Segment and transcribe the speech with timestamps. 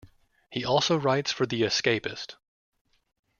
[0.49, 2.33] He also writes for "The Escapist".